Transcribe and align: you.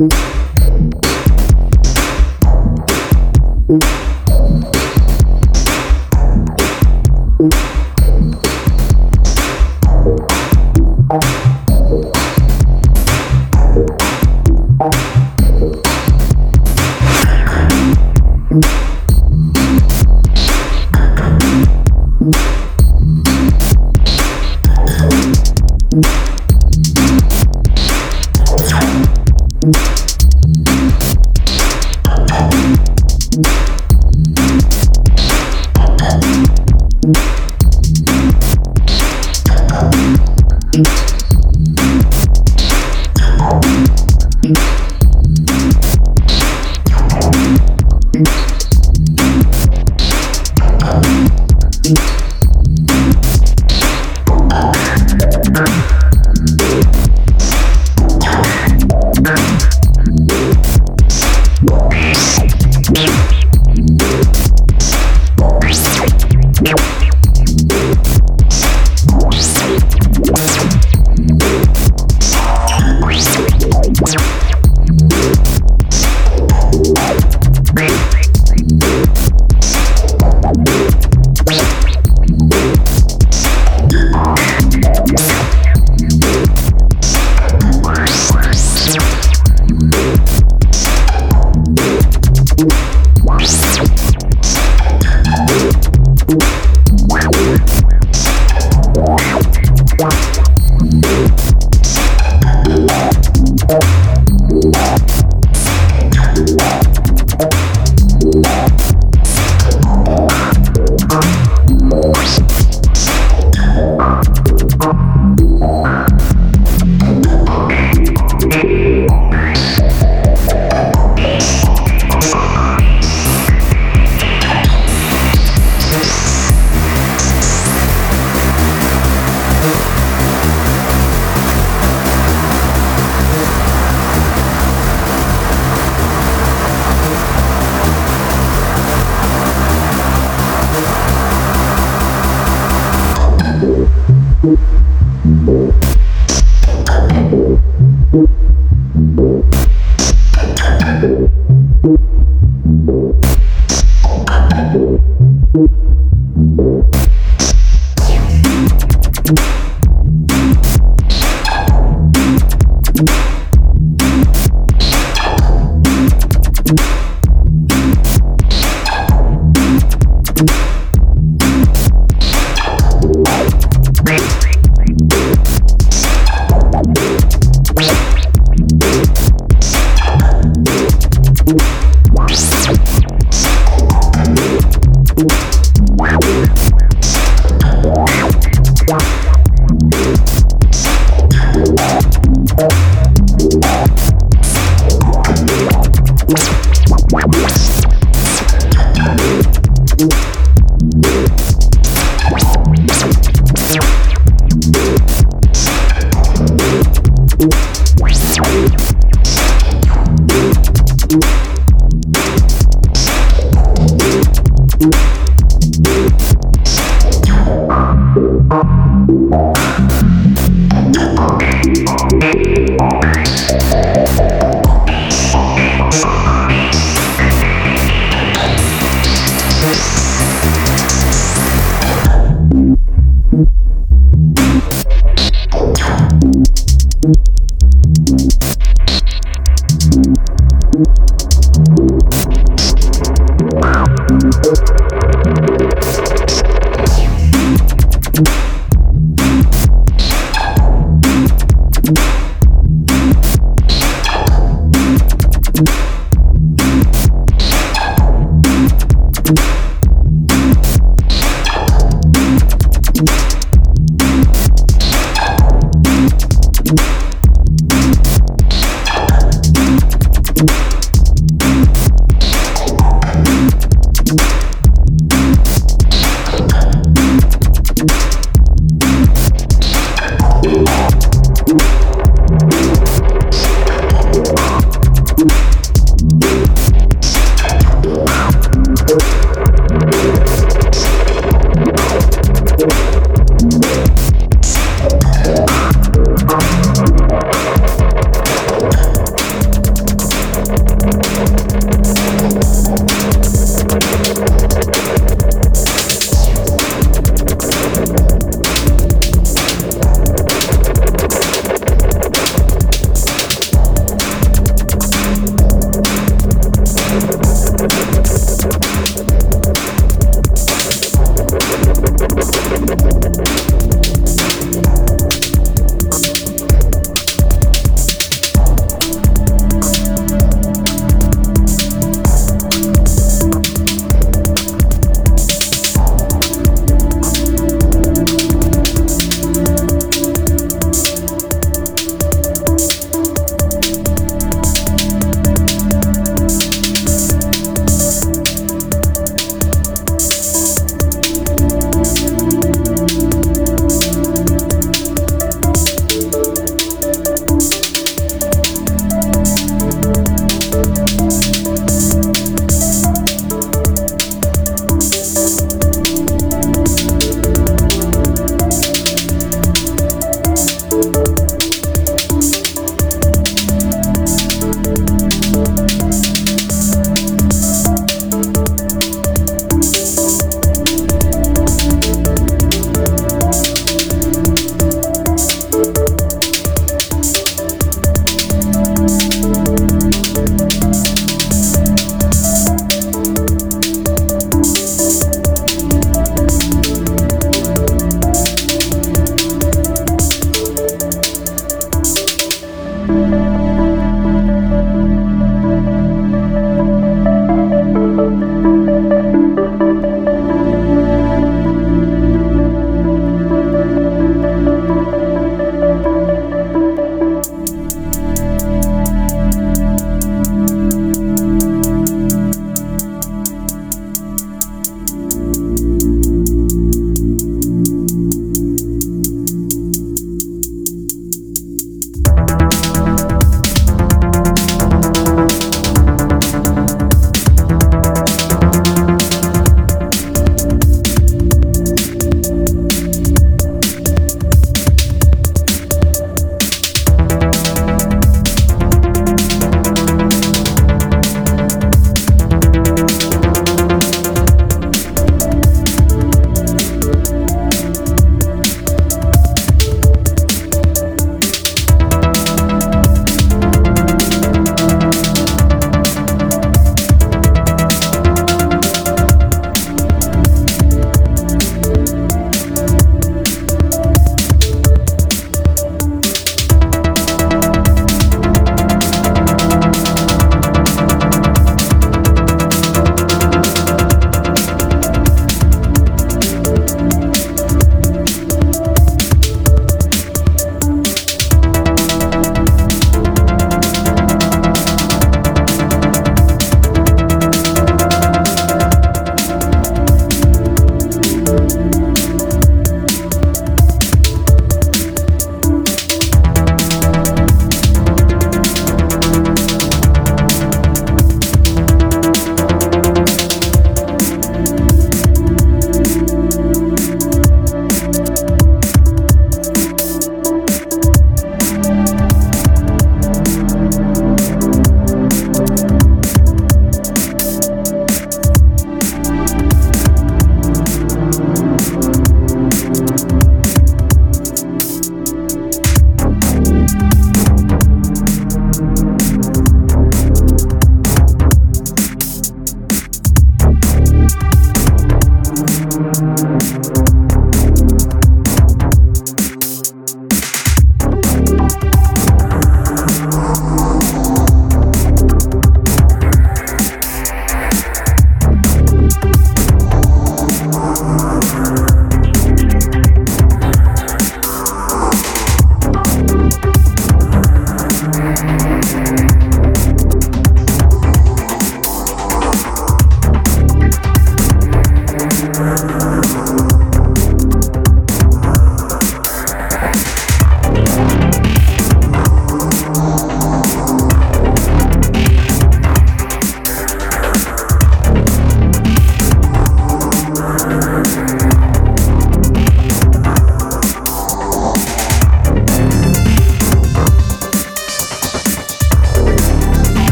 you. 0.00 0.37